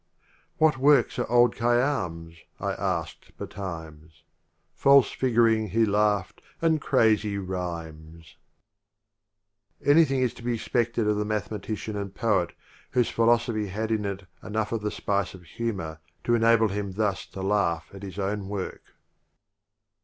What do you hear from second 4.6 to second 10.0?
"False figuring, he laughed," and crazy rhymes I